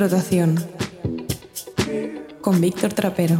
[0.00, 0.58] Rotación
[2.40, 3.36] con Víctor Trapero.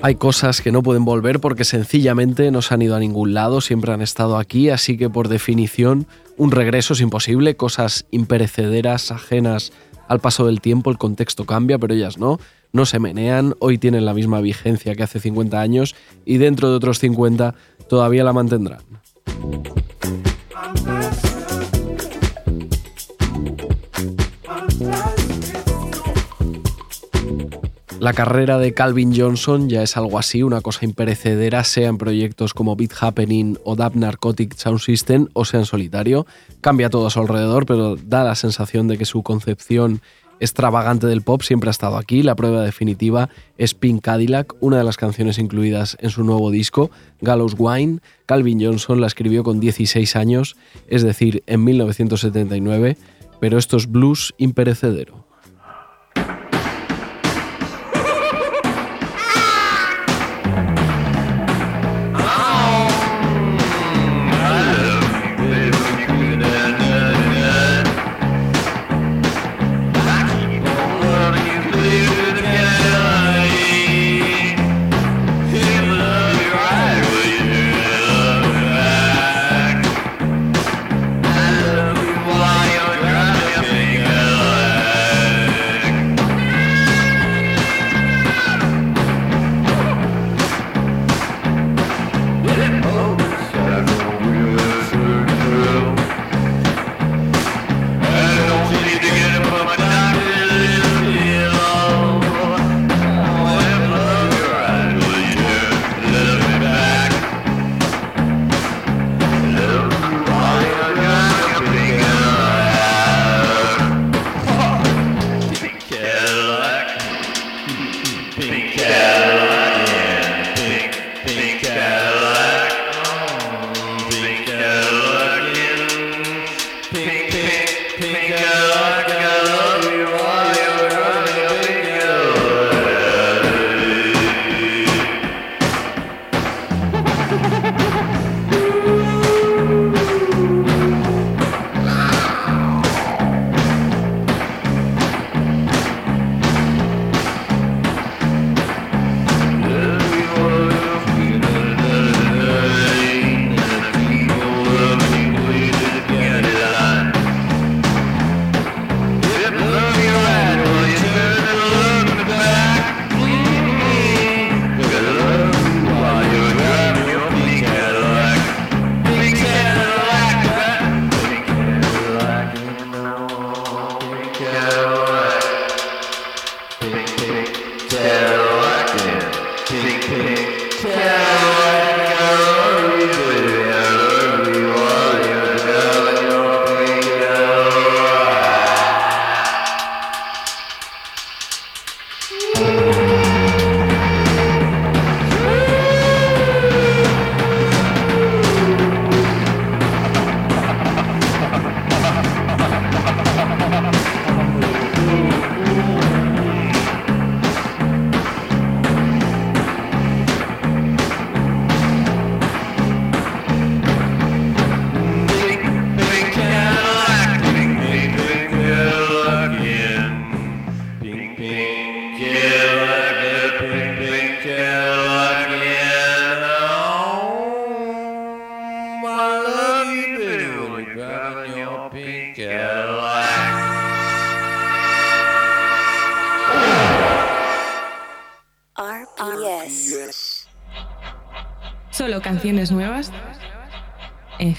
[0.00, 3.60] Hay cosas que no pueden volver porque sencillamente no se han ido a ningún lado,
[3.60, 6.06] siempre han estado aquí, así que por definición
[6.38, 9.72] un regreso es imposible, cosas imperecederas, ajenas
[10.08, 12.40] al paso del tiempo el contexto cambia, pero ellas no,
[12.72, 16.76] no se menean, hoy tienen la misma vigencia que hace 50 años y dentro de
[16.76, 17.54] otros 50
[17.88, 18.80] todavía la mantendrán.
[28.00, 32.54] La carrera de Calvin Johnson ya es algo así, una cosa imperecedera, sea en proyectos
[32.54, 36.24] como Beat Happening o Dub Narcotic Sound System o sea en solitario.
[36.60, 40.00] Cambia todo a su alrededor, pero da la sensación de que su concepción
[40.38, 42.22] extravagante del pop siempre ha estado aquí.
[42.22, 46.92] La prueba definitiva es Pink Cadillac, una de las canciones incluidas en su nuevo disco,
[47.20, 47.98] Gallows Wine.
[48.26, 52.96] Calvin Johnson la escribió con 16 años, es decir, en 1979,
[53.40, 55.27] pero esto es blues imperecedero.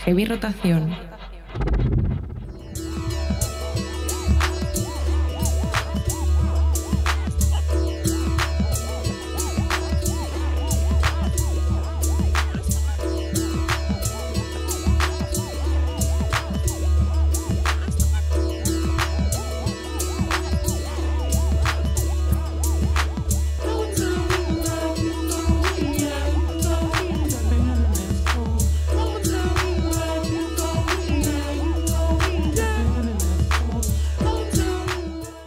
[0.10, 0.79] Heavy rotación.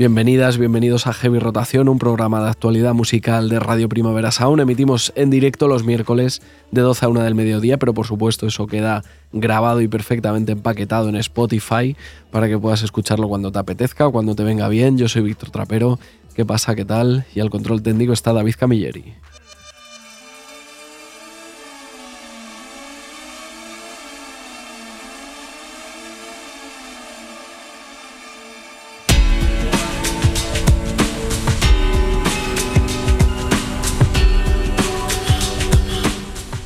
[0.02, 4.60] Bienvenidas, bienvenidos a Heavy Rotación, un programa de actualidad musical de Radio Primavera Sound.
[4.60, 8.66] Emitimos en directo los miércoles de 12 a 1 del mediodía, pero por supuesto eso
[8.66, 11.96] queda grabado y perfectamente empaquetado en Spotify
[12.32, 14.99] para que puedas escucharlo cuando te apetezca cuando te venga bien.
[14.99, 16.00] Yo soy Víctor Trapero.
[16.34, 16.75] ¿Qué pasa?
[16.75, 17.25] ¿Qué tal?
[17.32, 19.14] Y al control técnico está David Camilleri.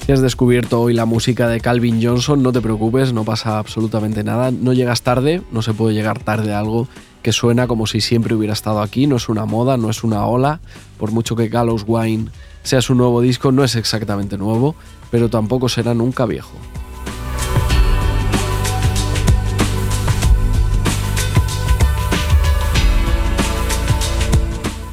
[0.06, 4.22] Si has descubierto hoy la música de Calvin Johnson, no te preocupes, no pasa absolutamente
[4.22, 4.52] nada.
[4.52, 6.86] No llegas tarde, no se puede llegar tarde a algo
[7.22, 9.08] que suena como si siempre hubiera estado aquí.
[9.08, 10.60] No es una moda, no es una ola.
[10.96, 12.30] Por mucho que Gallows Wine
[12.62, 14.76] sea su nuevo disco, no es exactamente nuevo,
[15.10, 16.52] pero tampoco será nunca viejo.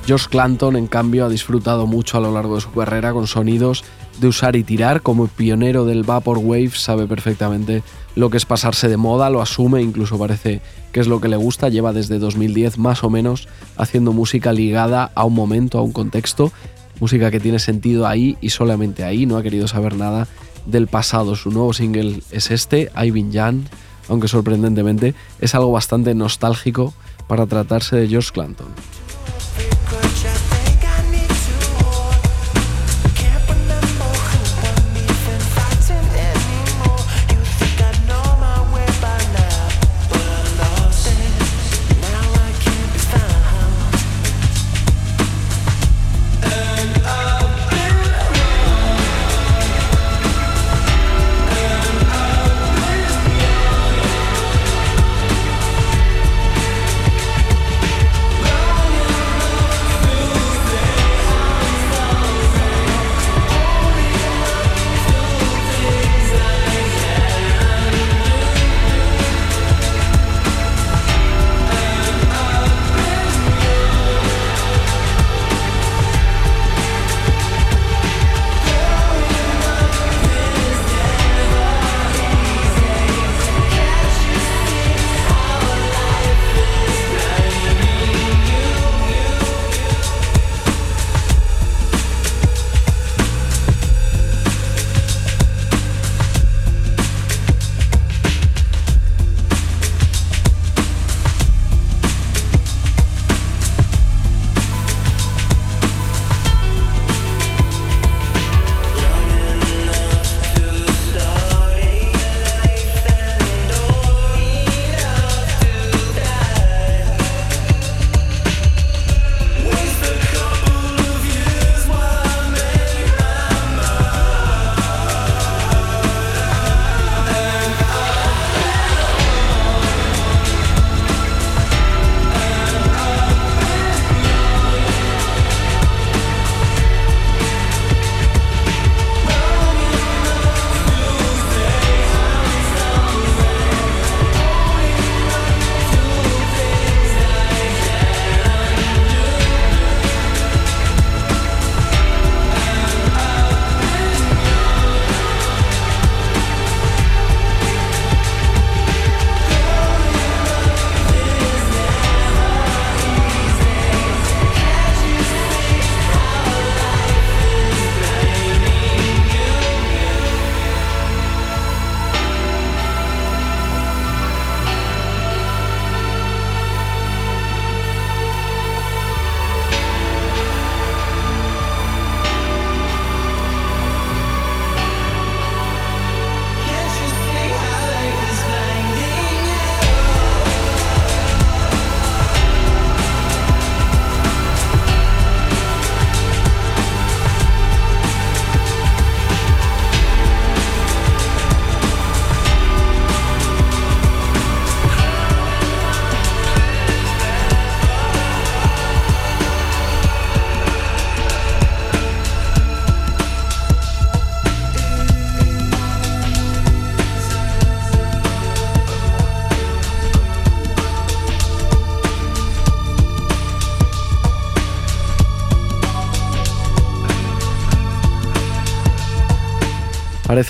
[0.07, 3.83] Josh Clanton, en cambio, ha disfrutado mucho a lo largo de su carrera con sonidos
[4.23, 5.01] de usar y tirar.
[5.01, 7.83] Como pionero del Vaporwave, sabe perfectamente
[8.15, 10.61] lo que es pasarse de moda, lo asume, incluso parece
[10.91, 11.69] que es lo que le gusta.
[11.69, 13.47] Lleva desde 2010 más o menos
[13.77, 16.51] haciendo música ligada a un momento, a un contexto.
[16.99, 19.27] Música que tiene sentido ahí y solamente ahí.
[19.27, 20.27] No ha querido saber nada
[20.65, 21.35] del pasado.
[21.35, 23.65] Su nuevo single es este, I've Jan,
[24.09, 26.93] aunque sorprendentemente es algo bastante nostálgico
[27.27, 28.67] para tratarse de George Clanton.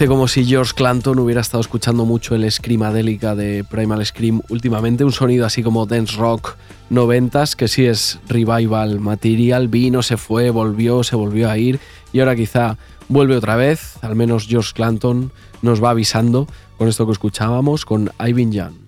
[0.07, 5.13] Como si George Clanton hubiera estado escuchando mucho el Screamadélica de Primal Scream últimamente, un
[5.13, 6.55] sonido así como dance rock
[6.89, 11.79] noventas, que sí es revival material, vino, se fue, volvió, se volvió a ir
[12.11, 15.31] y ahora quizá vuelve otra vez, al menos George Clanton
[15.61, 18.82] nos va avisando con esto que escuchábamos con Ivan Young.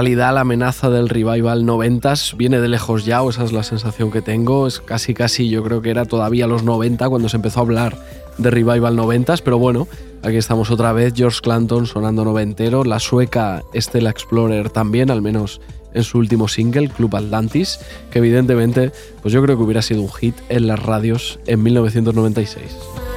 [0.00, 4.10] Realidad la amenaza del revival 90 viene de lejos ya, o esa es la sensación
[4.10, 4.66] que tengo.
[4.66, 7.98] Es casi, casi, yo creo que era todavía los 90 cuando se empezó a hablar
[8.38, 9.88] de revival 90 pero bueno,
[10.22, 11.12] aquí estamos otra vez.
[11.14, 15.60] George Clanton sonando noventero, la sueca Stella Explorer también, al menos
[15.92, 17.78] en su último single, Club Atlantis,
[18.10, 23.09] que evidentemente, pues yo creo que hubiera sido un hit en las radios en 1996.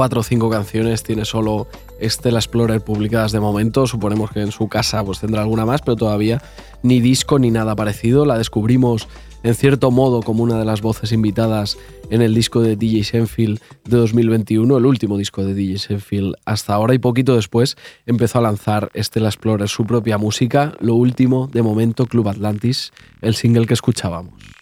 [0.00, 1.66] Cuatro o cinco canciones tiene solo
[2.00, 3.86] Stella Explorer publicadas de momento.
[3.86, 6.40] Suponemos que en su casa pues tendrá alguna más, pero todavía
[6.82, 8.24] ni disco ni nada parecido.
[8.24, 9.08] La descubrimos
[9.42, 11.76] en cierto modo como una de las voces invitadas
[12.08, 16.72] en el disco de DJ Senfield de 2021, el último disco de DJ Senfield hasta
[16.72, 17.76] ahora y poquito después
[18.06, 22.90] empezó a lanzar Stella Explorer su propia música, lo último de momento Club Atlantis,
[23.20, 24.59] el single que escuchábamos.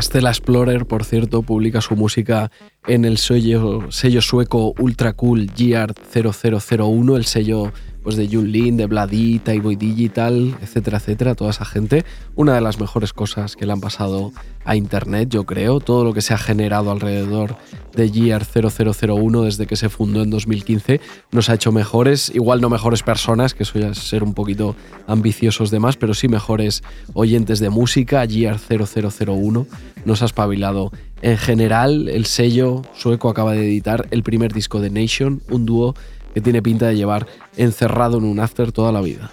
[0.00, 2.50] Stella Explorer, por cierto, publica su música
[2.86, 7.72] en el sello, sello sueco Ultra Cool GR 0001, el sello
[8.08, 12.06] pues de Jun Lin, de Vladi, Taiboy Digital, etcétera, etcétera, toda esa gente.
[12.36, 14.32] Una de las mejores cosas que le han pasado
[14.64, 17.56] a Internet, yo creo, todo lo que se ha generado alrededor
[17.94, 22.70] de GR 0001 desde que se fundó en 2015 nos ha hecho mejores, igual no
[22.70, 24.74] mejores personas, que eso ya ser un poquito
[25.06, 28.24] ambiciosos de más, pero sí mejores oyentes de música.
[28.24, 29.66] GR 0001
[30.06, 30.92] nos ha espabilado.
[31.20, 35.94] En general, el sello sueco acaba de editar el primer disco de Nation, un dúo
[36.34, 39.30] que tiene pinta de llevar encerrado en un after toda la vida.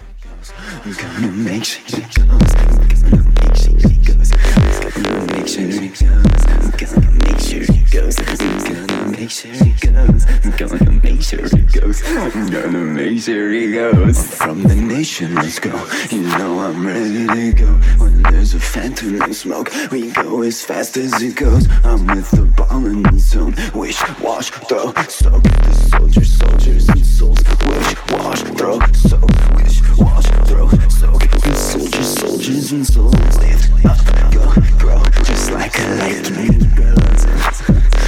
[6.76, 8.18] Gonna make sure it goes.
[8.18, 10.26] I'm gonna make sure it goes.
[10.26, 12.02] I'm gonna make sure it goes.
[12.04, 14.34] I'm gonna make sure it goes.
[14.36, 15.70] From the nation, let's go.
[16.10, 17.72] You know I'm ready to go.
[18.02, 21.66] When there's a phantom and smoke, we go as fast as it goes.
[21.84, 23.54] I'm with the ball in the zone.
[23.74, 25.42] Wish, wash, throw, soak.
[25.42, 27.38] The soldiers, soldiers, and souls.
[27.66, 29.30] Wish, wash, throw, soak.
[29.56, 31.22] Wish, wash, throw, soak.
[31.22, 33.14] The soldiers, soldiers, and souls.
[33.38, 35.05] Lift up, go, grow
[35.50, 37.20] like a lightning bolt.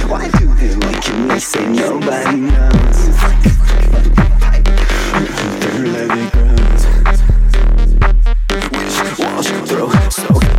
[0.09, 1.39] Why do they look me?
[1.39, 2.99] Say nobody knows.
[5.59, 6.85] Dirty girls.
[9.19, 10.58] Wash, wash, throw, So.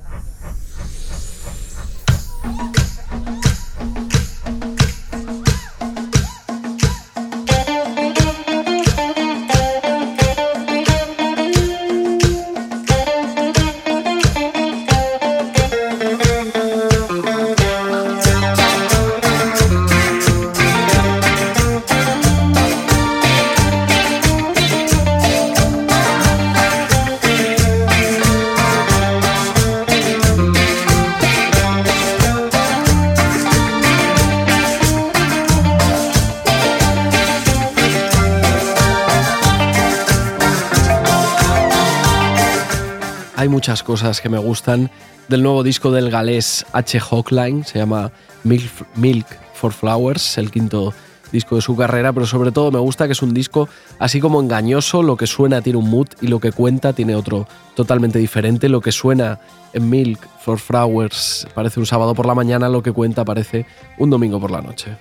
[43.61, 44.89] Muchas cosas que me gustan
[45.27, 46.99] del nuevo disco del galés H.
[46.99, 48.11] Hawkline, se llama
[48.43, 50.95] Milk, for Flowers, el quinto
[51.31, 53.69] disco de su carrera, pero sobre todo me gusta que es un disco
[53.99, 57.47] así como engañoso, lo que suena tiene un mood y lo que cuenta tiene otro
[57.75, 59.39] totalmente diferente, lo que suena
[59.73, 63.67] en Milk for Flowers parece un sábado por la mañana, lo que cuenta parece
[63.99, 64.97] un domingo por la noche.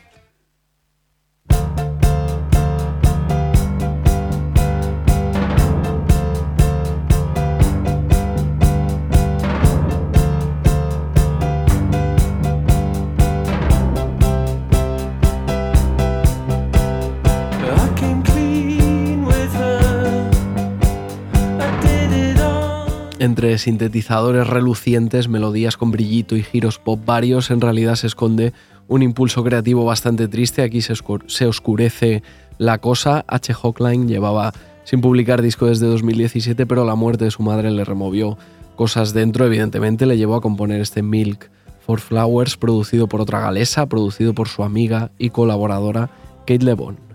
[23.58, 28.52] Sintetizadores relucientes, melodías con brillito y giros pop varios, en realidad se esconde
[28.88, 30.62] un impulso creativo bastante triste.
[30.62, 32.22] Aquí se, oscur- se oscurece
[32.58, 33.24] la cosa.
[33.28, 33.52] H.
[33.54, 34.52] Hawkline llevaba
[34.84, 38.36] sin publicar disco desde 2017, pero la muerte de su madre le removió
[38.76, 39.46] cosas dentro.
[39.46, 41.50] Evidentemente, le llevó a componer este Milk
[41.86, 46.10] for Flowers, producido por otra galesa, producido por su amiga y colaboradora
[46.46, 47.09] Kate LeBon.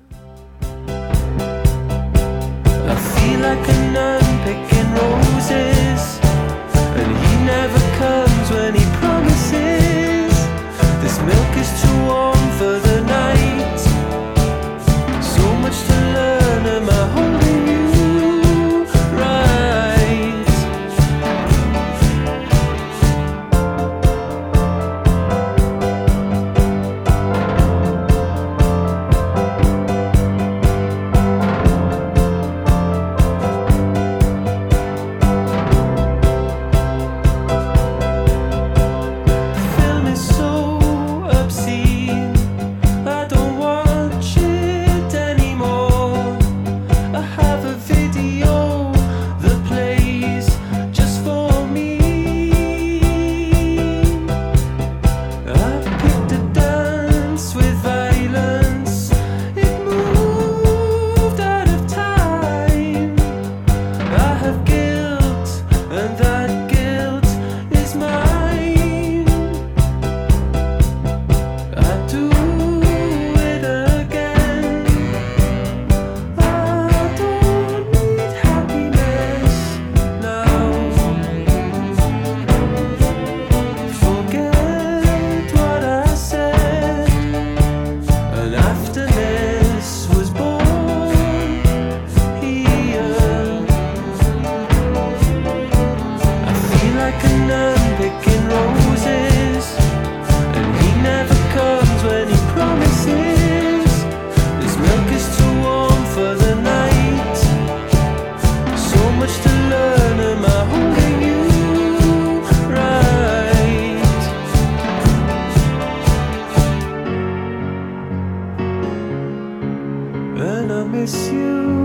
[121.06, 121.85] Miss you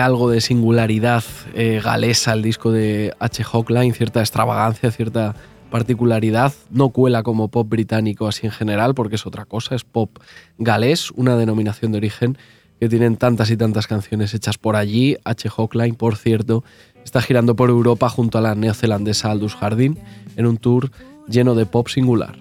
[0.00, 3.44] Algo de singularidad eh, galesa el disco de H.
[3.44, 5.34] Hawkline, cierta extravagancia, cierta
[5.70, 6.52] particularidad.
[6.70, 10.18] No cuela como pop británico así en general, porque es otra cosa, es pop
[10.58, 12.38] galés, una denominación de origen
[12.80, 15.16] que tienen tantas y tantas canciones hechas por allí.
[15.24, 15.48] H.
[15.48, 16.64] Hawkline, por cierto,
[17.04, 19.98] está girando por Europa junto a la neozelandesa Aldous Harding
[20.36, 20.90] en un tour
[21.28, 22.36] lleno de pop singular.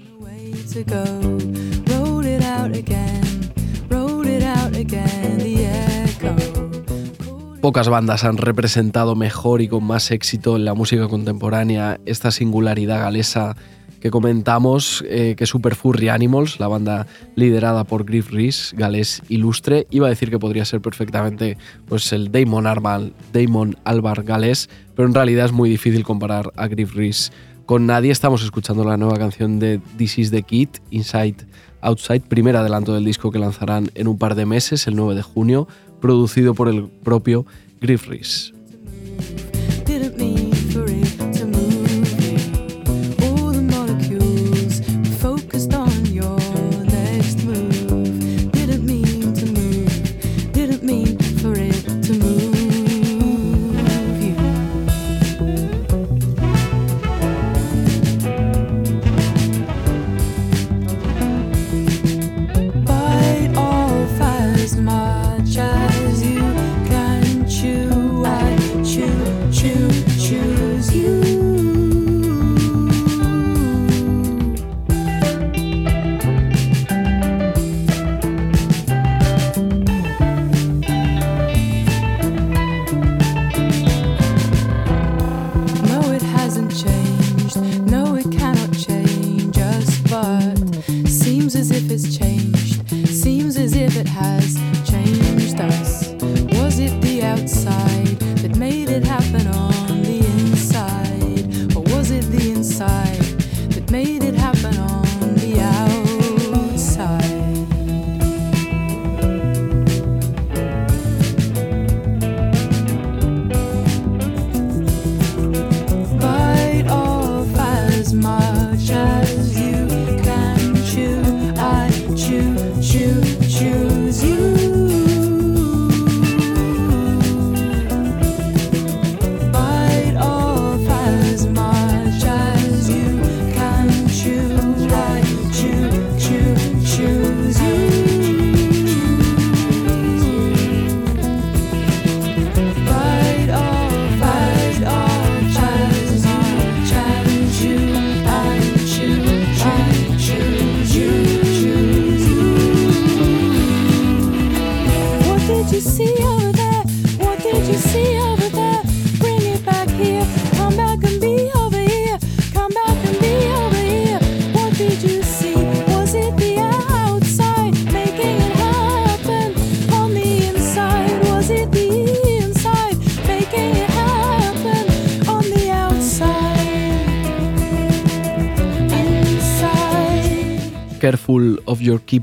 [7.63, 12.99] Pocas bandas han representado mejor y con más éxito en la música contemporánea esta singularidad
[12.99, 13.55] galesa
[14.01, 19.87] que comentamos, eh, que Super Furry Animals, la banda liderada por Griff Rhys, galés ilustre,
[19.91, 25.07] iba a decir que podría ser perfectamente pues, el Damon, Armal, Damon Albar galés, pero
[25.07, 27.31] en realidad es muy difícil comparar a Griff Rhys
[27.65, 28.11] con nadie.
[28.11, 31.37] Estamos escuchando la nueva canción de This is the Kid, Inside
[31.79, 35.21] Outside, primer adelanto del disco que lanzarán en un par de meses, el 9 de
[35.21, 35.67] junio,
[36.03, 37.45] producido por el propio
[37.79, 38.53] Griff Rhys.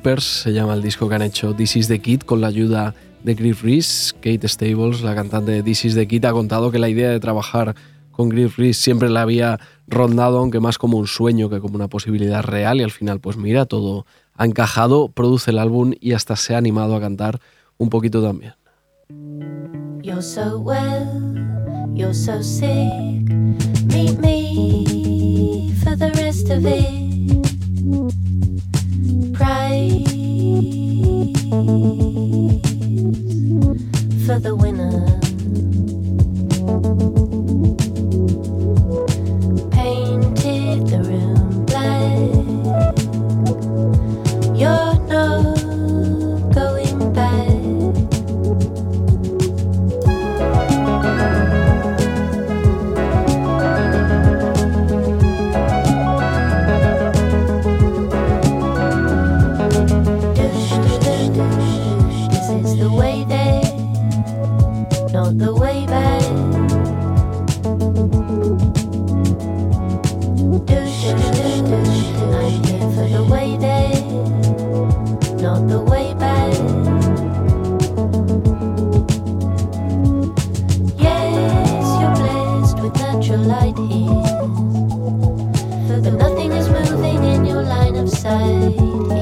[0.02, 3.34] Se llama el disco que han hecho This is the Kid con la ayuda de
[3.34, 4.14] Griff Rhys.
[4.20, 7.20] Kate Stables, la cantante de This is the Kid, ha contado que la idea de
[7.20, 7.74] trabajar
[8.10, 11.88] con Griff Rhys siempre la había rondado, aunque más como un sueño que como una
[11.88, 12.80] posibilidad real.
[12.80, 16.58] Y al final, pues mira, todo ha encajado, produce el álbum y hasta se ha
[16.58, 17.38] animado a cantar
[17.76, 18.54] un poquito también.
[29.80, 30.04] Prize
[34.26, 35.19] for the winner.
[65.12, 66.22] not the way back.
[72.32, 73.56] I'm here for the way
[75.40, 76.30] not the way back.
[83.36, 84.40] light here.
[86.02, 89.19] But nothing is moving in your line of sight.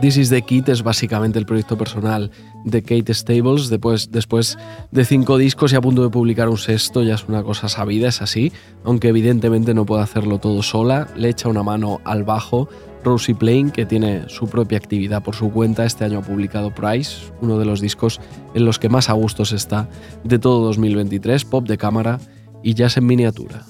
[0.00, 2.30] This is the Kid es básicamente el proyecto personal
[2.64, 3.68] de Kate Stables.
[3.68, 4.56] Después, después
[4.92, 8.08] de cinco discos y a punto de publicar un sexto, ya es una cosa sabida,
[8.08, 8.52] es así.
[8.84, 12.68] Aunque evidentemente no puede hacerlo todo sola, le echa una mano al bajo.
[13.02, 17.32] Rosie Plain, que tiene su propia actividad por su cuenta, este año ha publicado Price,
[17.40, 18.20] uno de los discos
[18.54, 19.88] en los que más a gustos está
[20.22, 22.20] de todo 2023, pop de cámara
[22.62, 23.64] y jazz en miniatura.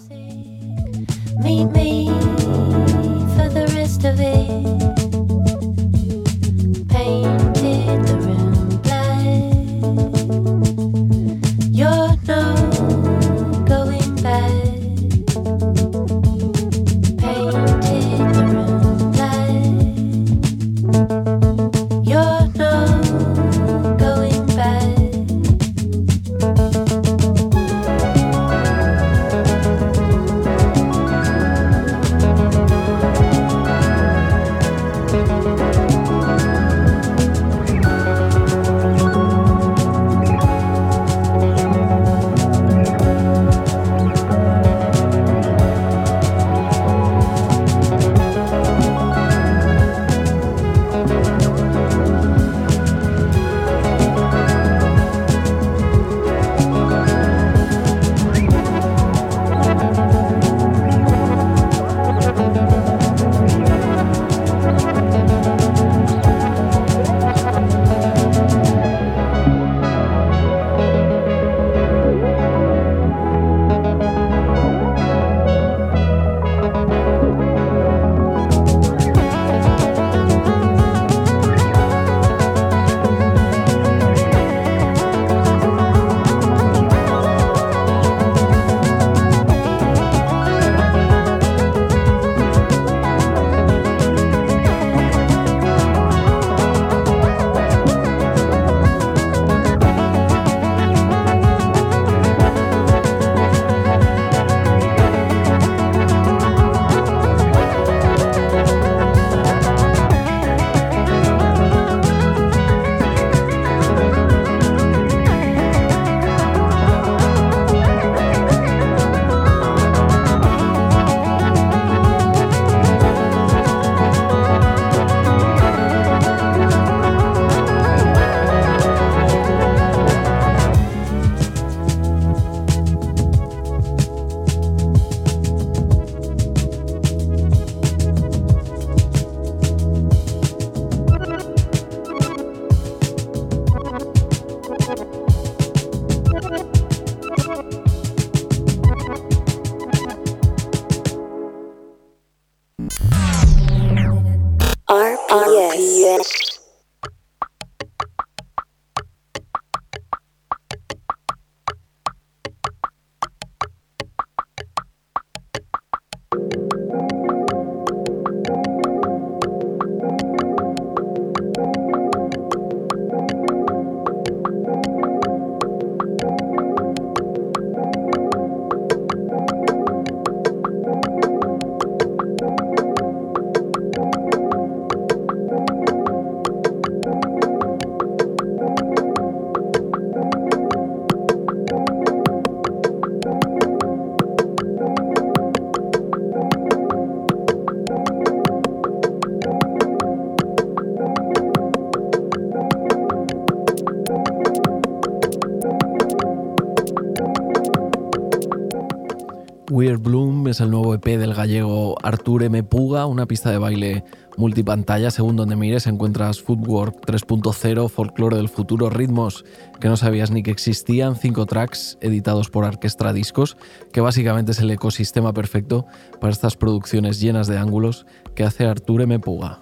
[210.59, 212.65] Es el nuevo EP del gallego Artur M.
[212.65, 214.03] Puga, una pista de baile
[214.37, 215.13] multipantalla.
[215.13, 219.45] Según donde mires, encuentras Footwork 3.0, folclore del futuro, ritmos
[219.79, 223.57] que no sabías ni que existían, cinco tracks editados por Orquestra Discos,
[223.93, 225.87] que básicamente es el ecosistema perfecto
[226.21, 229.21] para estas producciones llenas de ángulos que hace Artur M.
[229.21, 229.61] Puga.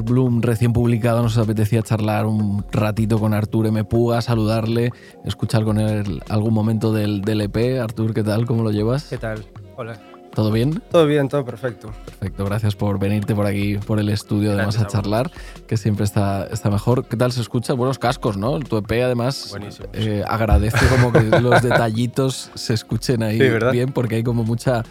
[0.00, 3.84] Bloom recién publicado nos apetecía charlar un ratito con Artur M.
[3.84, 4.90] Puga, saludarle,
[5.24, 7.80] escuchar con él algún momento del, del EP.
[7.80, 8.46] Artur, ¿qué tal?
[8.46, 9.04] ¿Cómo lo llevas?
[9.04, 9.44] ¿Qué tal?
[9.76, 10.11] Hola.
[10.34, 10.82] ¿Todo bien?
[10.90, 11.92] Todo bien, todo perfecto.
[12.06, 15.30] Perfecto, gracias por venirte por aquí, por el estudio, además a charlar,
[15.66, 17.04] que siempre está, está mejor.
[17.06, 17.74] ¿Qué tal se escucha?
[17.74, 18.58] Buenos cascos, ¿no?
[18.60, 19.54] Tu EP, además,
[19.92, 23.38] eh, agradece como que los detallitos se escuchen ahí
[23.72, 24.84] bien, porque hay como mucha,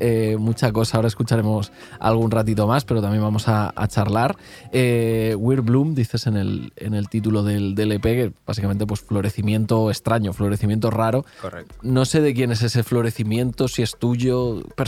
[0.00, 0.96] eh, mucha cosa.
[0.98, 4.36] Ahora escucharemos algún ratito más, pero también vamos a, a charlar.
[4.72, 9.00] Eh, Weird Bloom, dices en el, en el título del, del EP, que básicamente pues
[9.00, 11.24] florecimiento extraño, florecimiento raro.
[11.40, 11.72] Correcto.
[11.82, 14.87] No sé de quién es ese florecimiento, si es tuyo, personal,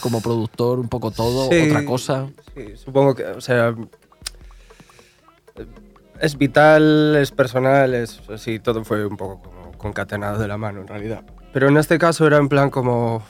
[0.00, 1.60] como productor, un poco todo, Sí.
[1.70, 2.26] otra cosa.
[2.54, 3.74] Sí, supongo que, o sea,
[6.20, 10.80] es vital, es personal, es sí, todo fue un poco como concatenado de la mano
[10.80, 11.22] en realidad.
[11.52, 13.22] Pero en este caso era en plan como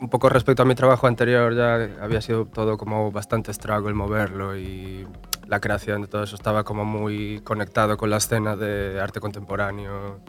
[0.00, 4.56] un poco respecto a mi trabajo anterior, ya había sido todo como bastante struggle moverlo
[4.56, 5.06] y
[5.48, 10.20] la creación de todo eso estaba como muy conectado con la escena de arte contemporáneo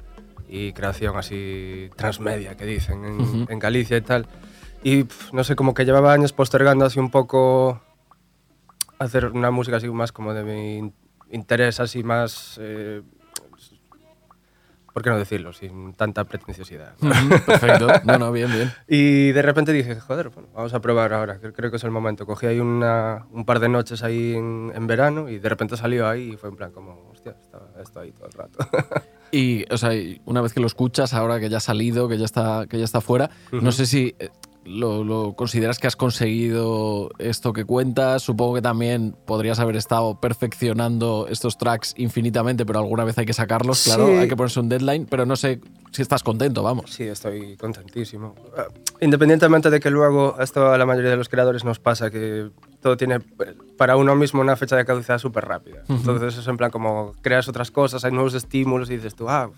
[0.48, 3.46] y creación así transmedia que dicen en, Ujú.
[3.48, 4.26] en Galicia y tal.
[4.84, 7.82] Y no sé, como que llevaba años postergando así un poco
[8.98, 10.94] hacer una música así más como de mi in-
[11.32, 12.58] interés, así más...
[12.62, 13.02] eh,
[14.94, 15.54] ¿Por qué no decirlo?
[15.54, 16.96] Sin tanta pretenciosidad.
[17.46, 17.88] Perfecto.
[18.06, 18.74] No, no, bien, bien.
[18.88, 22.26] Y de repente dije, joder, bueno, vamos a probar ahora, creo que es el momento.
[22.26, 26.08] Cogí ahí una, un par de noches ahí en, en verano y de repente salió
[26.08, 28.58] ahí y fue en plan como, hostia, estaba esto ahí todo el rato.
[29.32, 29.92] Y, o sea,
[30.26, 32.84] una vez que lo escuchas, ahora que ya ha salido, que ya está, que ya
[32.84, 34.30] está fuera, no sé si eh,
[34.70, 38.22] lo, lo consideras que has conseguido esto que cuentas.
[38.24, 43.34] Supongo que también podrías haber estado perfeccionando estos tracks infinitamente, pero alguna vez hay que
[43.34, 44.14] sacarlos, claro, Sí.
[44.14, 45.60] hay que ponerse un deadline, pero no sé
[45.92, 46.92] si estás contento, vamos.
[46.92, 48.36] Sí, estoy contentísimo.
[48.58, 48.66] Ah,
[49.02, 52.50] Independientemente de que luego esto a la mayoría de los creadores nos pasa, que
[52.82, 55.84] todo tiene eh, para uno mismo una fecha de caducidad súper rápida.
[55.90, 59.50] Entonces es en plan como creas otras cosas, hay nuevos estímulos y dices tú, ah,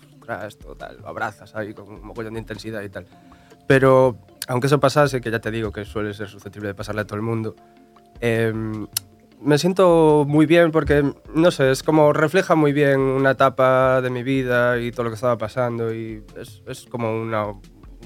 [0.46, 3.06] esto tal, lo abrazas ahí con un mogollón de intensidad y tal.
[3.66, 4.16] Pero
[4.48, 7.16] aunque eso pasase, que ya te digo que suele ser susceptible de pasarle a todo
[7.16, 7.54] el mundo,
[8.20, 8.86] em,
[9.40, 14.10] me siento muy bien porque, no sé, es como refleja muy bien una etapa de
[14.10, 16.24] mi vida y todo lo que estaba pasando y
[16.66, 17.46] es, como una,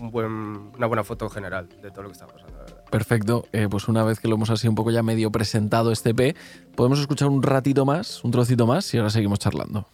[0.00, 2.56] una buena foto general de todo lo que estaba pasando.
[2.90, 6.14] Perfecto, Eh, pues una vez que lo hemos así un poco ya medio presentado este
[6.14, 6.34] P,
[6.74, 9.88] podemos escuchar un ratito más, un trocito más y ahora seguimos charlando.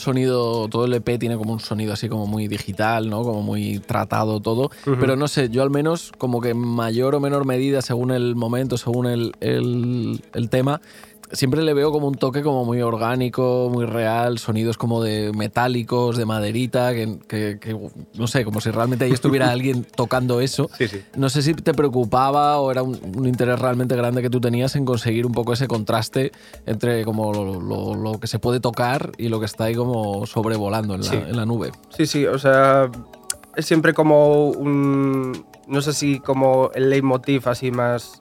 [0.00, 3.22] Sonido, todo el EP tiene como un sonido así como muy digital, ¿no?
[3.22, 4.70] Como muy tratado todo.
[4.98, 8.34] Pero no sé, yo al menos como que en mayor o menor medida, según el
[8.34, 10.80] momento, según el, el- el tema,
[11.32, 16.16] siempre le veo como un toque como muy orgánico, muy real, sonidos como de metálicos,
[16.16, 17.76] de maderita, que, que- que,
[18.14, 20.68] no sé, como si realmente ahí estuviera alguien tocando eso.
[20.76, 21.00] Sí, sí.
[21.16, 24.74] No sé si te preocupaba o era un, un interés realmente grande que tú tenías
[24.76, 26.32] en conseguir un poco ese contraste
[26.66, 30.26] entre como lo, lo- lo que se puede tocar y lo que está ahí como
[30.26, 31.16] sobrevolando en la, Sí.
[31.16, 31.72] en la nube.
[31.96, 32.90] Sí, sí, o sea,
[33.56, 38.20] es siempre como un, no sé si como el leitmotiv así más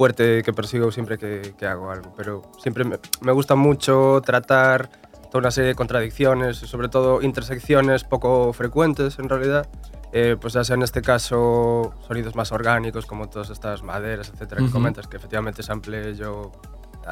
[0.00, 4.88] fuerte que persigo siempre que, que hago algo, pero siempre me, me gusta mucho tratar
[5.30, 9.68] toda una serie de contradicciones, sobre todo intersecciones poco frecuentes en realidad,
[10.14, 14.60] eh, pues ya sea en este caso sonidos más orgánicos como todas estas maderas, etcétera,
[14.60, 14.72] que Ujú.
[14.72, 16.50] comentas, que efectivamente sample yo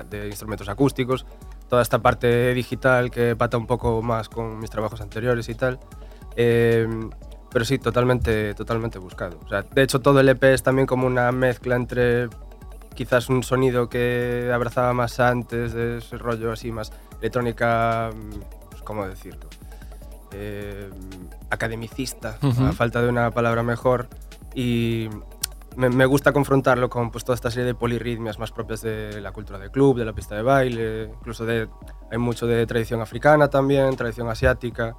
[0.08, 1.26] de instrumentos acústicos,
[1.68, 5.78] toda esta parte digital que pata un poco más con mis trabajos anteriores y tal.
[6.36, 6.88] Eh,
[7.50, 9.38] pero sí, totalmente, totalmente buscado.
[9.44, 12.28] O sea, de hecho, todo el EP es también como una mezcla entre
[12.98, 18.10] quizás un sonido que abrazaba más antes, de ese rollo así más electrónica,
[18.70, 19.46] pues, ¿cómo decirlo?
[20.32, 20.90] Eh,
[21.48, 24.08] academicista, a falta de una palabra mejor.
[24.52, 25.08] Y
[25.76, 29.30] me, me gusta confrontarlo con pues, toda esta serie de polirritmias más propias de la
[29.30, 31.68] cultura del club, de la pista de baile, incluso de,
[32.10, 34.96] hay mucho de tradición africana también, tradición asiática.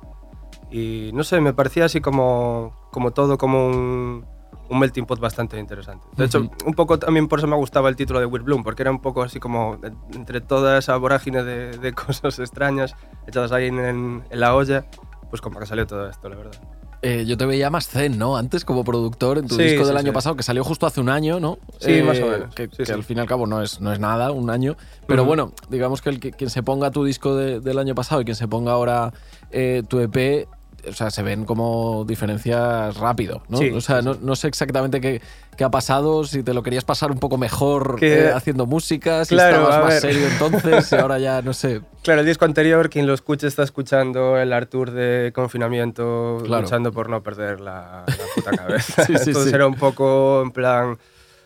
[0.72, 4.26] Y no sé, me parecía así como, como todo, como un,
[4.70, 6.06] un melting pot bastante interesante.
[6.16, 6.52] De hecho, Ujú.
[6.68, 9.02] un poco también por eso me gustaba el título de Weird Bloom, porque era un
[9.02, 12.96] poco así como de- entre toda esa vorágine de, de cosas extrañas
[13.28, 14.86] echadas ahí en, en- la olla,
[15.30, 16.54] pues como que salió todo esto, la verdad.
[17.02, 18.36] Eh, yo te veía más zen, ¿no?
[18.36, 20.14] Antes como productor en tu Sí, disco sí, del año sí.
[20.14, 21.58] pasado, que salió justo hace un año, ¿no?
[21.80, 22.54] Eh, Sí, más o menos.
[22.54, 22.92] Que, Sí, que sí.
[22.92, 24.76] al fin y al cabo no es, no es nada, un año.
[25.08, 25.28] Pero Ujú.
[25.30, 28.26] bueno, digamos que el que- quien se ponga tu disco de- del año pasado y
[28.26, 29.14] quien se ponga ahora
[29.50, 30.50] eh, tu EP,
[30.88, 33.58] o sea, se ven como diferencias rápido, ¿no?
[33.58, 35.22] Sí, o sea, no, no sé exactamente qué,
[35.58, 39.26] qué ha pasado, si te lo querías pasar un poco mejor Que- eh, haciendo música,
[39.26, 40.02] si Claro, estabas más ver.
[40.02, 41.82] serio entonces y ahora ya, no sé.
[42.04, 46.64] Claro, el disco anterior, quien lo escuche está escuchando el Artur de confinamiento, Claro.
[46.64, 49.04] luchando por no perder la, la puta cabeza.
[49.06, 50.98] Sí, sí, Entonces era un poco, en plan,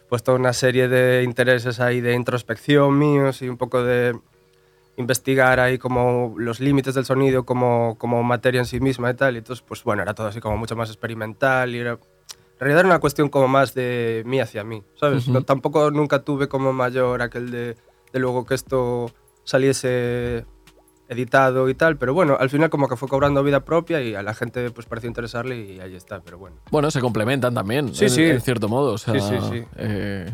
[0.10, 4.16] pues toda una serie de intereses ahí de introspección míos y un poco de
[4.98, 9.36] investigar ahí como los límites del sonido como, como materia en sí misma y tal.
[9.36, 11.92] Y entonces, pues bueno, era todo así como mucho más experimental y era...
[11.94, 15.28] En realidad era una cuestión como más de mí hacia mí, ¿sabes?
[15.28, 17.76] No, tampoco nunca tuve como mayor aquel de,
[18.14, 19.08] de luego que esto
[19.44, 20.46] saliese
[21.10, 24.24] editado y tal, pero bueno, al final como que fue cobrando vida propia y a
[24.24, 26.58] la gente pues pareció interesarle y ahí está, pero bueno.
[26.72, 28.24] Bueno, se complementan también, Sí, en, sí.
[28.24, 28.94] en cierto modo.
[28.94, 29.66] O sea, Sí, sí, sí.
[29.76, 30.34] eh,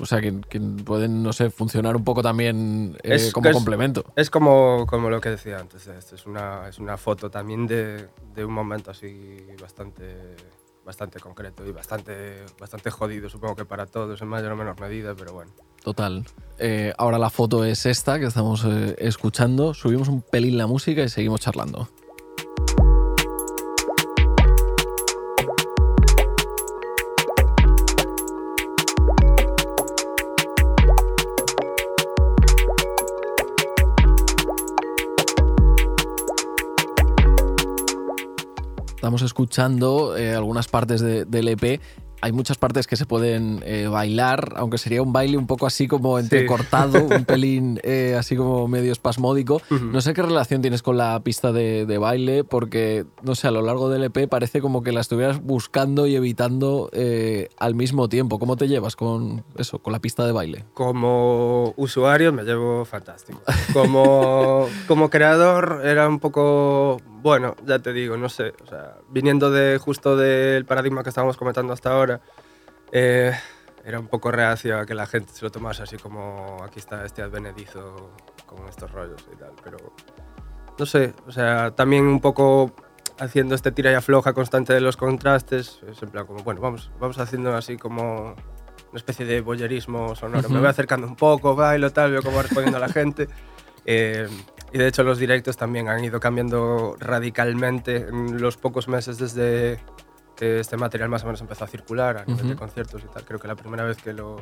[0.00, 3.54] o sea, que, que pueden, no sé, funcionar un poco también eh, Es como es-
[3.56, 4.04] complemento.
[4.16, 7.66] Es como, como lo que decía antes, de esto, es una, es una foto también
[7.66, 10.36] de, de un momento así bastante,
[10.84, 15.14] bastante concreto y bastante, bastante jodido, supongo que para todos en mayor o menor medida,
[15.14, 15.50] pero bueno.
[15.82, 16.24] Total.
[16.58, 19.74] Eh, ahora la foto es esta que estamos eh, escuchando.
[19.74, 21.88] Subimos un pelín la música y seguimos charlando.
[39.04, 41.78] Estamos escuchando eh, algunas partes de- del EP.
[42.22, 45.86] Hay muchas partes que se pueden eh, bailar, aunque sería un baile un poco así
[45.86, 49.60] como entrecortado, un pelín eh, así como medio espasmódico.
[49.68, 53.50] No sé qué relación tienes con la pista de, de baile, porque, no sé, a
[53.50, 58.08] lo largo del EP parece como que la estuvieras buscando y evitando eh, al mismo
[58.08, 58.38] tiempo.
[58.38, 60.64] ¿Cómo te llevas con eso, con la pista de baile?
[60.72, 63.42] Como usuario me llevo fantástico.
[63.74, 69.50] Como, como creador era un poco, bueno, ya te digo, no sé, o sea, viniendo
[69.50, 72.20] de justo del paradigma que estábamos comentando hasta ahora,
[72.92, 73.32] eh,
[73.82, 77.02] era un poco reacio a que la gente se lo tomase así como aquí está
[77.06, 78.10] este advenedizo
[78.44, 79.78] con estos rollos y tal, pero
[80.78, 82.74] no sé, o sea, también un poco
[83.18, 86.90] haciendo este tira y afloja constante de los contrastes, es en plan como, bueno, vamos,
[87.00, 88.34] vamos haciendo así como
[88.90, 90.42] una especie de boyerismo sonoro.
[90.50, 90.60] Me Ujú.
[90.60, 93.28] voy acercando un poco, bailo, tal, veo cómo va respondiendo la gente.
[93.86, 94.28] Eh,
[94.74, 99.78] y de hecho los directos también han ido cambiando radicalmente en los pocos meses desde
[100.36, 102.58] que este material más o menos empezó a circular a nivel de Ujú.
[102.58, 103.24] conciertos y tal.
[103.24, 104.36] Creo que la primera vez que lo,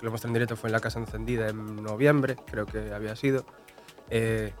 [0.00, 3.14] que lo mostré en directo fue en la Casa Encendida en noviembre, creo que había
[3.14, 3.44] sido.
[4.08, 4.54] Eh,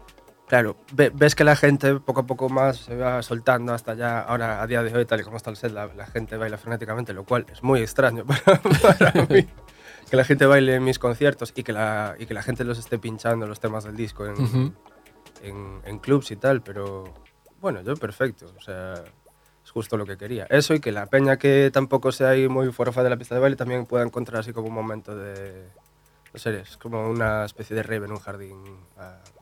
[0.46, 4.20] claro, ve- ves que la gente poco a poco más se va soltando hasta ya,
[4.20, 6.58] ahora a día de hoy, tal y como está el set, la, la gente baila
[6.58, 9.48] frenéticamente, lo cual es muy extraño para, para mí.
[10.10, 12.78] Que la gente baile en mis conciertos y que, la, y que la gente los
[12.78, 14.72] esté pinchando los temas del disco en, Ujú.
[15.44, 17.12] En, en clubs y tal, pero
[17.60, 19.04] bueno, yo perfecto, o sea,
[19.64, 20.46] es justo lo que quería.
[20.50, 23.40] Eso y que la peña que tampoco sea ahí muy forfa de la pista de
[23.40, 25.68] baile también pueda encontrar así como un momento de...
[26.32, 28.58] No sé, es como una especie de rave en un jardín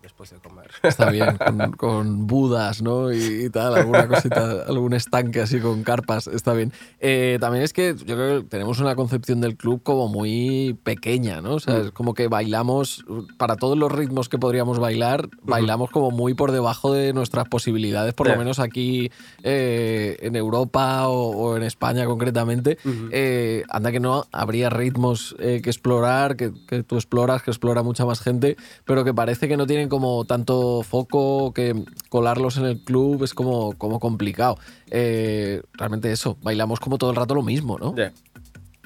[0.03, 0.71] después de comer.
[0.83, 3.13] Está bien, con, con budas, ¿no?
[3.13, 6.73] Y, y tal, alguna cosita, algún estanque así con carpas, está bien.
[7.01, 11.41] Eh, también es que yo creo que tenemos una concepción del club como muy pequeña,
[11.41, 11.55] ¿no?
[11.55, 13.05] O sea, es como que bailamos,
[13.39, 18.15] para todos los ritmos que podríamos bailar, bailamos como muy por debajo de nuestras posibilidades,
[18.15, 19.11] por lo menos aquí
[19.43, 22.79] eh, en Europa o, o en España concretamente.
[22.85, 23.09] Ujú.
[23.13, 27.83] Eh, anda que no, habría ritmos eh, que explorar, que, que tú exploras, que explora
[27.83, 32.65] mucha más gente, pero que parece que no tienen como tanto foco, que colarlos en
[32.65, 34.57] el club es como, como complicado.
[34.91, 37.95] Eh, realmente eso, bailamos como todo el rato lo mismo, ¿no?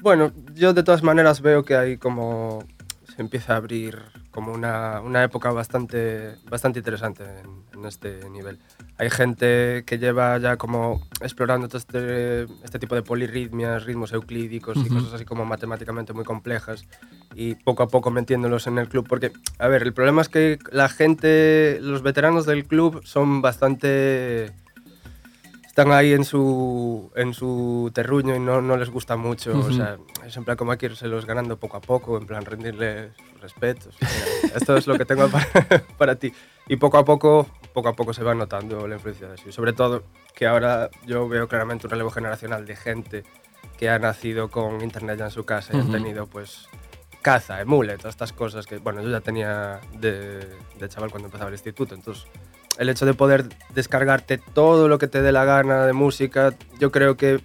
[0.01, 2.59] Bueno, yo de todas maneras veo que hay como
[3.15, 4.01] se empieza a abrir
[4.31, 7.23] como una, una época bastante, bastante interesante
[7.73, 8.59] en este nivel.
[8.99, 14.77] Hay gente que lleva ya como explorando todo este, este tipo de polirritmias, ritmos euclídicos
[14.77, 14.95] y Ujú.
[14.95, 16.85] cosas así como matemáticamente muy complejas
[17.35, 20.57] y poco a poco metiéndolos en el club porque, a ver, el problema es que
[20.71, 24.51] la gente, los veteranos del club son bastante
[25.67, 29.55] están ahí en su, en su terruño y no, no les gusta mucho.
[29.59, 29.73] O Ujú.
[29.73, 33.11] sea, es en plan como hay que irselos ganando poco a poco, en plan rendirles
[33.39, 33.95] respetos.
[34.01, 35.45] Mira, esto es lo que tengo para,
[35.99, 36.33] para ti.
[36.67, 39.49] Y poco a poco, poco a poco se va notando la influencia de eso.
[39.49, 40.03] Y sobre todo
[40.35, 43.23] que ahora yo veo claramente un relevo generacional de gente
[43.77, 45.91] que ha nacido con internet ya en su casa y han Ujú.
[45.91, 46.67] tenido pues
[47.21, 50.39] caza, emule, todas estas cosas que, bueno, yo ya tenía de,
[50.79, 52.25] de chaval cuando empezaba el instituto, entonces
[52.77, 56.91] el hecho de poder descargarte todo lo que te dé la gana de música, yo
[56.91, 57.41] creo que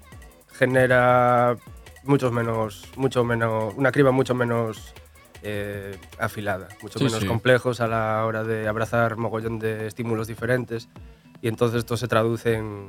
[0.53, 1.57] genera
[2.05, 4.95] mucho menos, mucho menos, una criba mucho menos
[5.43, 7.27] eh, afilada, mucho Sí, menos sí.
[7.27, 10.89] complejos a la hora de abrazar mogollón de estímulos diferentes.
[11.41, 12.89] Y entonces esto se traduce en,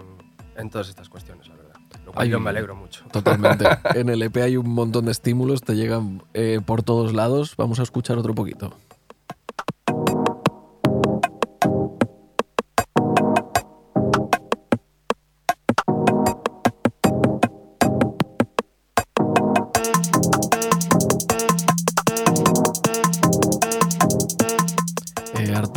[0.56, 1.74] en todas estas cuestiones, la verdad.
[2.06, 3.04] Lo cual Hay yo un- me alegro mucho.
[3.12, 3.66] Totalmente.
[3.96, 7.56] en el EP hay un montón de estímulos, te llegan eh, por todos lados.
[7.58, 8.78] Vamos a escuchar otro poquito.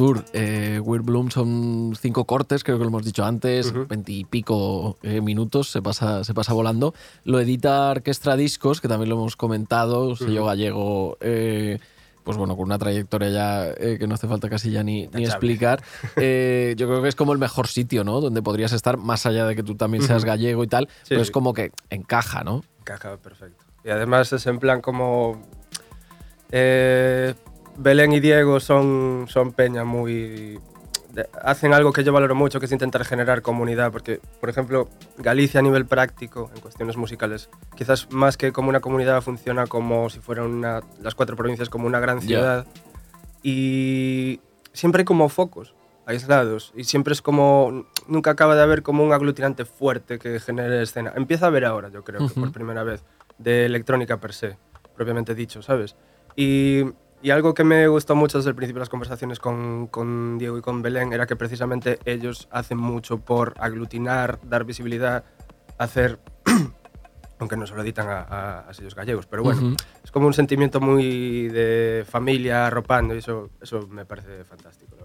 [0.07, 5.20] Artur, eh, Weird Bloom son cinco cortes, creo que lo hemos dicho antes, veintipico eh,
[5.20, 6.94] minutos, se pasa, se pasa volando.
[7.24, 11.80] Lo edita Orquestra Discos, que también lo hemos comentado, sello gallego, eh,
[12.22, 15.82] pues bueno, con una trayectoria ya eh, que no hace falta casi ya ni, explicar.
[16.16, 18.20] Eh, yo creo que es como el mejor sitio, ¿no?
[18.20, 21.30] Donde podrías estar, más allá de que tú también seas gallego y tal, pero es
[21.30, 22.62] como que encaja, ¿no?
[22.80, 23.64] Encaja perfecto.
[23.84, 25.42] Y además es en plan como...
[26.52, 27.34] eh,
[27.79, 30.59] Belén y Diego son, son peña muy...
[31.12, 34.89] de- hacen algo que yo valoro mucho, que es intentar generar comunidad, porque, por ejemplo,
[35.18, 40.09] Galicia a nivel práctico, en cuestiones musicales, quizás más que como una comunidad, funciona como
[40.11, 42.27] si fueran una- las cuatro provincias como una gran Ya.
[42.27, 42.66] ciudad.
[43.43, 44.41] Y
[44.72, 45.74] siempre hay como focos
[46.07, 47.87] aislados, y siempre es como...
[48.09, 51.12] Nunca acaba de haber como un aglutinante fuerte que genere escena.
[51.16, 52.41] Empieza a haber ahora, yo creo, que Ujú.
[52.41, 53.03] por primera vez,
[53.39, 54.57] de electrónica per se,
[54.95, 55.97] propiamente dicho, ¿sabes?
[56.37, 56.85] Y,
[57.27, 60.59] y algo que me gustó mucho desde el principio de las conversaciones con, con Diego
[60.59, 65.24] y con Belén era que precisamente ellos hacen mucho por aglutinar, dar visibilidad,
[65.77, 66.20] hacer,
[67.41, 69.74] aunque no se lo editan a, a, a sellos gallegos, pero bueno,
[70.05, 74.95] es como un sentimiento muy de familia arropando y eso, eso me parece fantástico.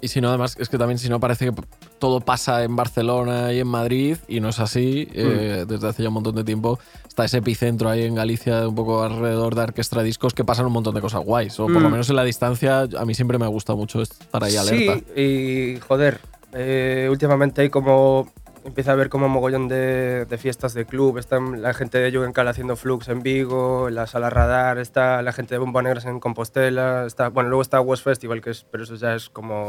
[0.00, 1.52] Y si no, además, es que también si no parece que
[1.98, 5.08] todo pasa en Barcelona y en Madrid, y no es así.
[5.12, 6.78] eh, desde hace ya un montón de tiempo
[7.08, 10.72] está ese epicentro ahí en Galicia, un poco alrededor de Orquestra Discos, que pasan un
[10.72, 11.58] montón de cosas guays.
[11.58, 11.92] O por lo Mm.
[11.92, 15.00] menos en la distancia, a mí siempre me ha gustado mucho estar ahí alerta.
[15.16, 16.20] Sí, y joder,
[16.52, 18.28] eh, últimamente hay como.
[18.68, 21.16] Empieza a haber como mogollón de, de fiestas de club.
[21.16, 25.54] Está la gente de Jugencal haciendo flux en Vigo, la sala Radar, está la gente
[25.54, 27.06] de Bomba Negras en Compostela.
[27.06, 29.68] Está, bueno, luego está West Festival, que es, pero eso ya es como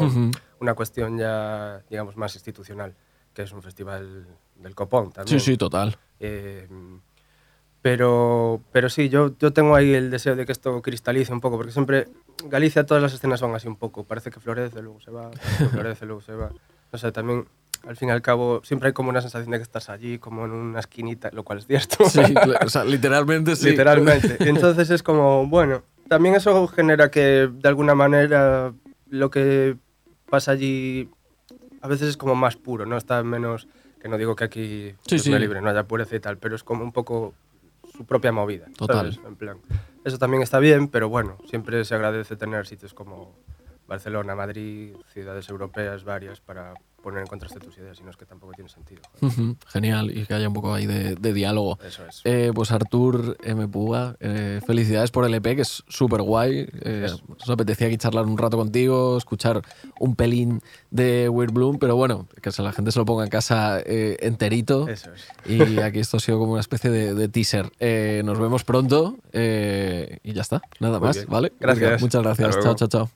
[0.60, 2.94] una cuestión ya, digamos, más institucional,
[3.34, 4.28] que es un festival
[4.58, 5.40] del copón también.
[5.40, 5.98] Sí, sí, total.
[6.20, 6.68] Eh,
[7.82, 11.56] pero, pero sí, yo, yo tengo ahí el deseo de que esto cristalice un poco,
[11.56, 12.10] porque siempre
[12.44, 14.04] Galicia todas las escenas son así un poco.
[14.04, 15.32] Parece que florece, luego se va,
[15.72, 16.52] florece, luego se va.
[16.92, 17.48] No sé, también
[17.88, 20.46] al fin y al cabo siempre hay como una sensación de que estás allí, como
[20.46, 22.06] en una esquinita, lo cual es cierto.
[22.10, 22.22] Sí,
[22.66, 23.70] o sea, literalmente sí.
[23.72, 24.38] Literalmente.
[24.50, 28.74] Entonces es como, bueno, también eso genera que de alguna manera
[29.10, 29.78] lo que
[30.30, 31.10] pasa allí
[31.82, 32.98] a veces es como más puro, ¿no?
[32.98, 33.68] Está menos,
[34.02, 35.38] que no digo que aquí Sí, es sí.
[35.38, 37.34] libre, no haya pureza y tal, pero es como un poco
[37.96, 38.66] su propia movida.
[38.78, 39.14] Total.
[39.14, 39.20] ¿sabes?
[39.26, 39.58] En plan,
[40.04, 43.34] eso también está bien, pero bueno, siempre se agradece tener sitios como
[43.88, 48.26] Barcelona, Madrid, ciudades europeas varias para poner en contraste tus ideas y no es que
[48.26, 49.02] tampoco tiene sentido.
[49.68, 51.80] Genial, y que haya un poco ahí de, de diálogo.
[51.86, 52.22] Eso es.
[52.26, 53.68] Eh, pues Artur M.
[53.68, 56.68] Púa, eh, felicidades por el EP, que es súper guay.
[56.82, 57.08] Eh,
[57.40, 59.62] nos apetecía aquí charlar un rato contigo, escuchar
[60.00, 63.30] un pelín de Weird Bloom, pero bueno, que se- la gente se lo ponga en
[63.30, 64.88] casa enterito.
[64.88, 65.26] Eso es.
[65.50, 67.72] Y aquí esto ha sido como una especie de, de teaser.
[68.26, 70.62] Nos vemos pronto y ya está.
[70.80, 71.28] Nada Muy más, bien.
[71.30, 71.54] ¿vale?
[71.60, 72.02] Gracias.
[72.02, 72.60] Muchas gracias.
[72.60, 73.10] Chao, chao, chao.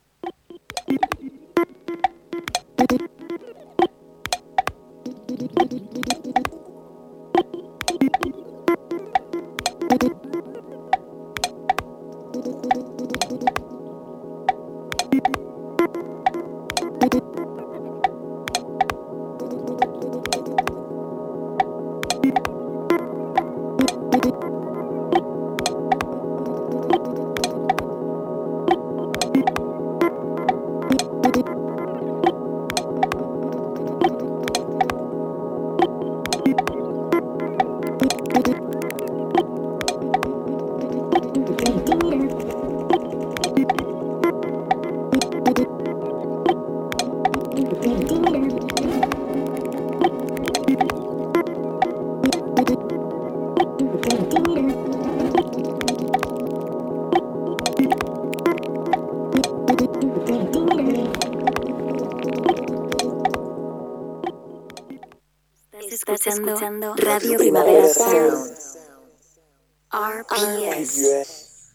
[69.94, 71.70] RPS.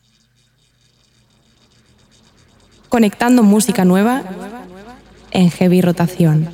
[2.88, 4.24] Conectando música nueva
[5.30, 6.48] en heavy rotación.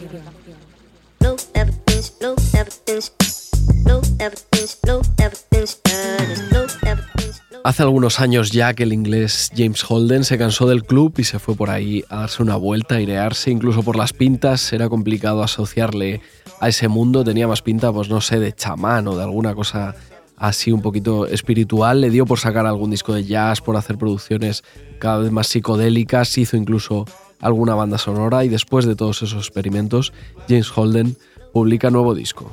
[7.65, 11.39] Hace algunos años ya que el inglés James Holden se cansó del club y se
[11.39, 14.71] fue por ahí a darse una vuelta, a airearse, incluso por las pintas.
[14.75, 16.21] Era complicado asociarle
[16.61, 19.97] a ese mundo, tenía más pinta, pues no sé, de chamán o de alguna cosa
[20.37, 22.01] así un poquito espiritual.
[22.01, 24.64] Le dio por sacar algún disco de jazz, por hacer producciones
[24.99, 27.05] cada vez más psicodélicas, hizo incluso
[27.41, 30.12] alguna banda sonora y después de todos esos experimentos,
[30.49, 31.16] James Holden
[31.53, 32.51] publica nuevo disco.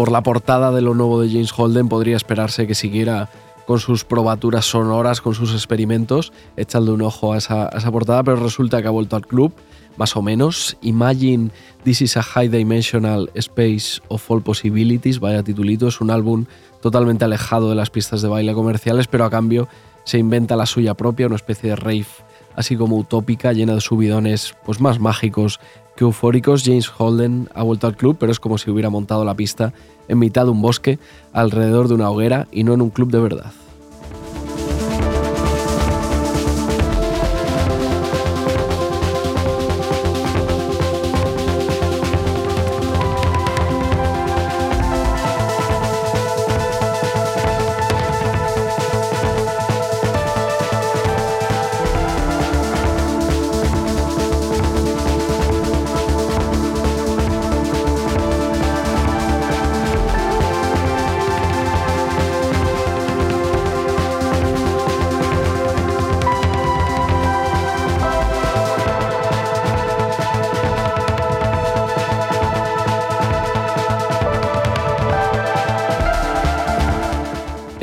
[0.00, 3.28] Por la portada de lo nuevo de James Holden podría esperarse que siguiera
[3.66, 8.80] con sus probaturas sonoras, con sus experimentos, echando un ojo a esa, portada, pero resulta
[8.80, 9.52] que ha vuelto al club,
[9.98, 10.78] más o menos.
[10.80, 11.50] Imagine
[11.84, 16.46] This is a High Dimensional Space of All Possibilities, vaya titulito, es un álbum
[16.80, 19.68] totalmente alejado de las pistas de baile comerciales, pero a cambio
[20.04, 22.06] se inventa la suya propia, una especie de rave
[22.56, 25.60] así como utópica, llena de subidones pues más mágicos
[26.04, 26.62] eufóricos.
[26.64, 29.72] James Holden ha vuelto al club, pero es como si hubiera montado la pista
[30.08, 30.98] en mitad de un bosque,
[31.32, 33.52] alrededor de una hoguera y no en un club de verdad.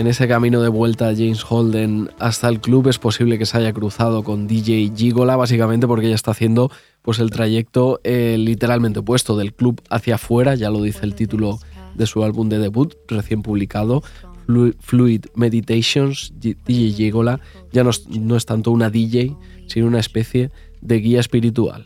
[0.07, 3.73] En ese camino de vuelta James Holden hasta el club es posible que se haya
[3.73, 9.35] cruzado con DJ Gigola, básicamente porque ella está haciendo pues, el trayecto eh, literalmente opuesto
[9.35, 11.59] del club hacia afuera, ya lo dice el título
[11.93, 14.01] de su álbum de debut recién publicado,
[14.47, 17.41] Flu- Fluid Meditations, DJ Gigola,
[17.73, 19.35] ya no es, no es tanto una DJ,
[19.67, 21.83] sino una especie de guía espiritual.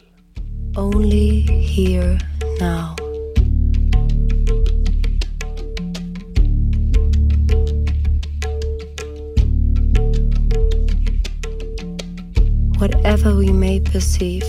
[0.75, 1.43] Only
[1.75, 2.19] here
[2.59, 2.95] now.
[12.81, 14.43] Whatever we may perceive.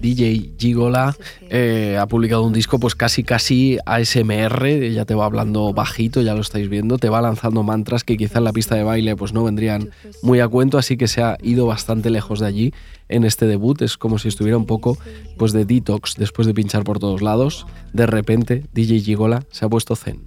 [0.00, 1.16] DJ Gigola
[1.50, 6.32] eh, ha publicado un disco pues casi casi ASMR, ya te va hablando bajito, ya
[6.34, 9.32] lo estáis viendo, te va lanzando mantras que quizá en la pista de baile pues
[9.32, 9.90] no vendrían
[10.22, 12.74] muy a cuento, así que se ha ido bastante lejos de allí
[13.08, 14.96] en este debut, es como si estuviera un poco
[15.36, 19.68] pues de detox después de pinchar por todos lados, de repente DJ Gigola se ha
[19.68, 20.20] puesto zen.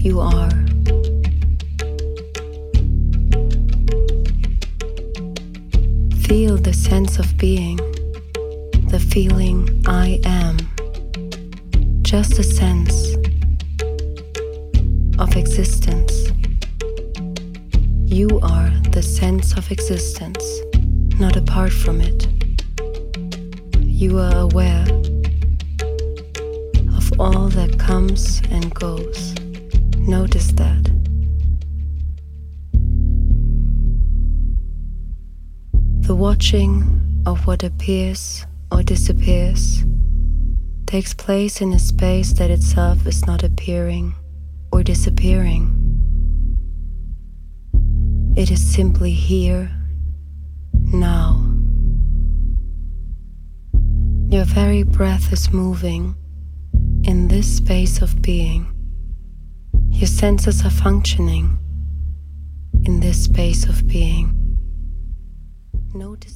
[0.00, 0.50] You are.
[6.22, 7.78] Feel the sense of being,
[8.90, 10.56] the feeling I am.
[12.02, 13.16] Just a sense
[15.18, 16.30] of existence.
[18.06, 20.44] You are the sense of existence,
[21.18, 22.28] not apart from it.
[23.80, 24.86] You are aware
[26.96, 29.37] of all that comes and goes.
[30.08, 30.84] Notice that.
[36.00, 39.84] The watching of what appears or disappears
[40.86, 44.14] takes place in a space that itself is not appearing
[44.72, 45.74] or disappearing.
[48.34, 49.70] It is simply here,
[50.72, 51.54] now.
[54.30, 56.16] Your very breath is moving
[57.02, 58.77] in this space of being.
[59.98, 61.58] Your senses are functioning
[62.84, 64.32] in this space of being.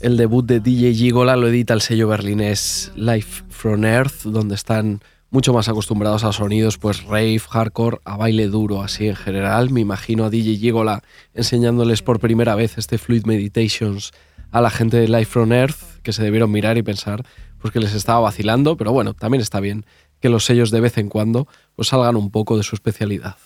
[0.01, 5.01] El debut de DJ Gigola lo edita el sello berlinés Life from Earth, donde están
[5.31, 9.71] mucho más acostumbrados a sonidos pues rave, hardcore, a baile duro, así en general.
[9.71, 14.11] Me imagino a DJ Gigola enseñándoles por primera vez este Fluid Meditations
[14.51, 17.25] a la gente de Life from Earth, que se debieron mirar y pensar
[17.61, 19.87] pues que les estaba vacilando, pero bueno, también está bien
[20.19, 21.47] que los sellos de vez en cuando
[21.77, 23.37] pues salgan un poco de su especialidad.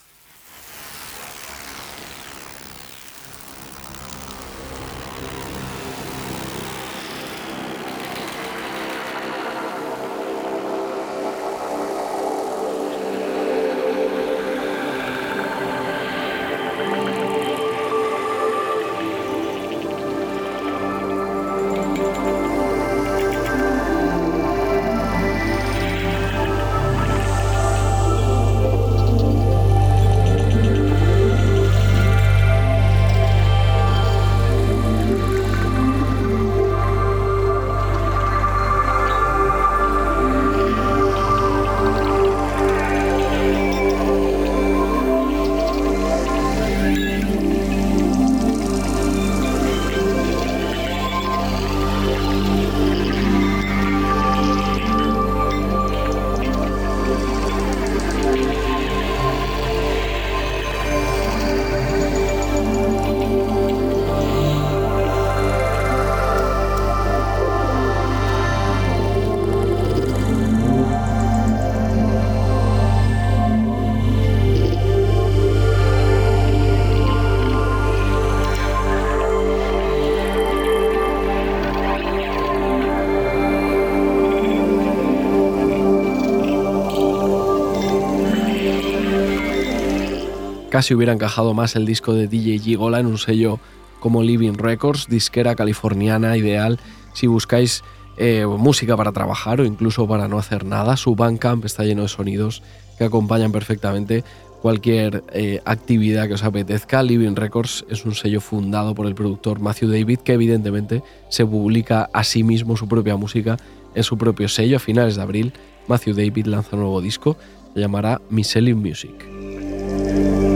[90.76, 93.60] Casi hubiera encajado más el disco de DJ Gigola en un sello
[93.98, 96.78] como Living Records, disquera californiana ideal
[97.14, 97.82] si buscáis
[98.18, 100.98] eh, música para trabajar o incluso para no hacer nada.
[100.98, 102.62] Su Bandcamp está lleno de sonidos
[102.98, 104.22] que acompañan perfectamente
[104.60, 107.02] cualquier eh, actividad que os apetezca.
[107.02, 112.10] Living Records es un sello fundado por el productor Matthew David que evidentemente se publica
[112.12, 113.56] a sí mismo su propia música
[113.94, 114.76] en su propio sello.
[114.76, 115.54] A finales de abril,
[115.88, 117.38] Matthew David lanza un nuevo disco,
[117.72, 120.55] se llamará Miscellaneous Music.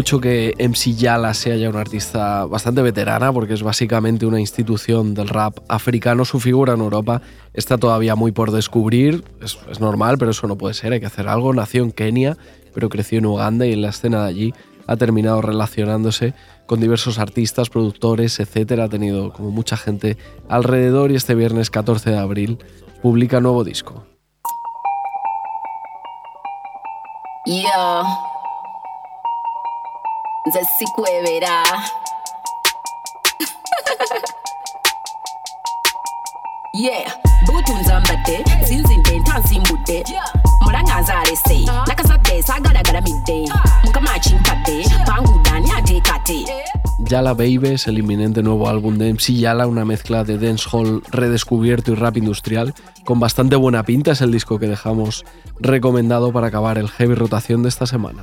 [0.00, 5.12] Mucho que MC Yala sea ya una artista bastante veterana, porque es básicamente una institución
[5.12, 7.20] del rap africano, su figura en Europa
[7.52, 9.22] está todavía muy por descubrir.
[9.42, 11.52] Es, normal, pero eso no puede ser, hay que hacer algo.
[11.52, 12.38] Nació en Kenia,
[12.72, 14.54] pero creció en Uganda y en la escena de allí
[14.86, 16.32] ha terminado relacionándose
[16.64, 18.84] con diversos artistas, productores, etcétera.
[18.84, 20.16] Ha tenido como mucha gente
[20.48, 22.58] alrededor y este viernes 14 de abril
[23.02, 24.06] publica nuevo disco.
[27.44, 28.29] Yo
[30.46, 31.62] nze sikwebera
[36.74, 37.20] yeah
[46.98, 51.92] Yala Baby es el inminente nuevo álbum de MC Yala, una mezcla de dancehall redescubierto
[51.92, 52.74] y rap industrial.
[53.04, 55.24] Con bastante buena pinta es el disco que dejamos
[55.58, 58.22] recomendado para acabar el heavy rotación de esta semana.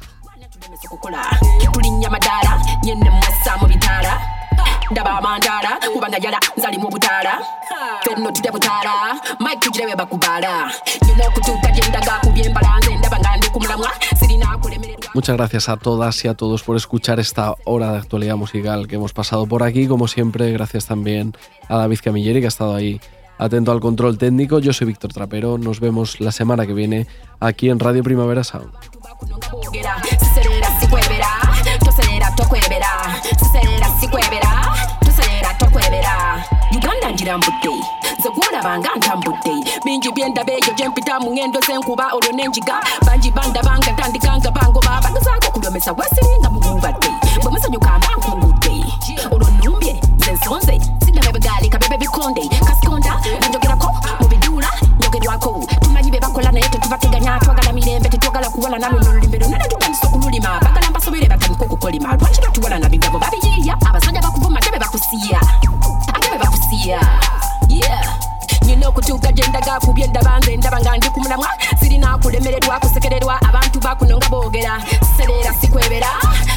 [15.13, 18.95] Muchas gracias a todas y a todos por escuchar esta hora de actualidad musical que
[18.95, 19.87] hemos pasado por aquí.
[19.87, 21.35] Como siempre, gracias también
[21.67, 23.01] a David Camilleri que ha estado ahí
[23.37, 24.59] atento al control técnico.
[24.59, 25.57] Yo soy Víctor Trapero.
[25.57, 27.07] Nos vemos la semana que viene
[27.39, 28.71] aquí en Radio Primavera Sound.
[37.27, 37.69] Uganda ngirambudde
[38.19, 39.53] nze gwolabanga ntambudde
[39.85, 45.51] bingi byendaba eyo gye mpita mu ngendo z'enkuba olwo n'enjiga bangi bandabanga ntandikanga bangoba bagezaako
[45.51, 47.09] kulomesa bwesiringa mububadde
[47.43, 48.73] bwe musanyuka mba nkungudde
[49.31, 53.87] olwo nnumbye nze nsonze siddabe begalika bebe bikonde kasikonda banjogerako
[54.21, 59.57] mu biduula njogerwako tumanyi be bakola naye tetubateganya twagala mirembe tetwagala kuwala nalwo nolulimi lwonna
[59.57, 64.79] netutandisa okululima bagala mbasobere batandika okukolima lwaki batuwala na bigabo babiyiiya abasajja bakuvuma ate be
[64.79, 65.41] bakusiya
[66.87, 67.27] yeah
[69.47, 74.81] ndaga kubye ndaba nze ndaba nga ndi ku mulamwa sirina kulemererwa kusekererwa abantu bakuno boogera.
[75.07, 76.11] Siserera sikwebera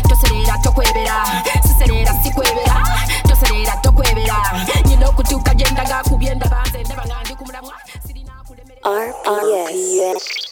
[0.08, 1.16] toserera tokwebera.
[1.66, 2.76] Siserera sikwebera
[3.28, 4.36] toserera tokwebera.
[4.86, 7.74] Nyina okutuuka gye ndaga kubye ndaba nze ndaba nga ndi ku mulamwa
[8.46, 10.49] kulemererwa RPS.